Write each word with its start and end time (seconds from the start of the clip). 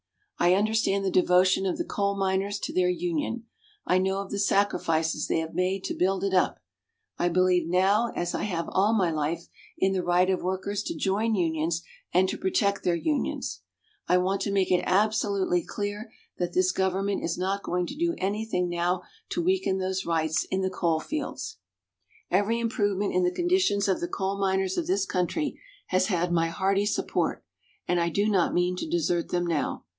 I 0.39 0.55
understand 0.55 1.05
the 1.05 1.11
devotion 1.11 1.67
of 1.67 1.77
the 1.77 1.83
coal 1.85 2.17
miners 2.17 2.57
to 2.61 2.73
their 2.73 2.89
union. 2.89 3.43
I 3.85 3.99
know 3.99 4.17
of 4.21 4.31
the 4.31 4.39
sacrifices 4.39 5.27
they 5.27 5.37
have 5.39 5.53
made 5.53 5.83
to 5.83 5.93
build 5.93 6.23
it 6.23 6.33
up. 6.33 6.59
I 7.19 7.29
believe 7.29 7.69
now, 7.69 8.11
as 8.15 8.33
I 8.33 8.45
have 8.45 8.67
all 8.69 8.91
my 8.97 9.11
life, 9.11 9.47
in 9.77 9.93
the 9.93 10.01
right 10.01 10.27
of 10.31 10.41
workers 10.41 10.81
to 10.85 10.95
join 10.95 11.35
unions 11.35 11.83
and 12.11 12.27
to 12.29 12.39
protect 12.39 12.83
their 12.83 12.95
unions. 12.95 13.61
I 14.07 14.17
want 14.17 14.41
to 14.41 14.51
make 14.51 14.71
it 14.71 14.83
absolutely 14.87 15.63
clear 15.63 16.11
that 16.39 16.53
this 16.53 16.71
government 16.71 17.23
is 17.23 17.37
not 17.37 17.61
going 17.61 17.85
to 17.85 17.95
do 17.95 18.15
anything 18.17 18.67
now 18.67 19.03
to 19.29 19.43
weaken 19.43 19.77
those 19.77 20.07
rights 20.07 20.45
in 20.45 20.61
the 20.61 20.71
coal 20.71 20.99
fields. 20.99 21.57
Every 22.31 22.59
improvement 22.59 23.13
in 23.13 23.23
the 23.23 23.29
conditions 23.31 23.87
of 23.87 23.99
the 23.99 24.07
coal 24.07 24.39
miners 24.39 24.79
of 24.79 24.87
this 24.87 25.05
country 25.05 25.61
has 25.89 26.07
had 26.07 26.31
my 26.31 26.47
hearty 26.47 26.87
support, 26.87 27.45
and 27.87 27.99
I 27.99 28.09
do 28.09 28.27
not 28.27 28.55
mean 28.55 28.75
to 28.77 28.89
desert 28.89 29.29
them 29.29 29.45
now. 29.45 29.85